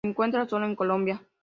[0.03, 1.21] Se encuentra sólo en Colombia.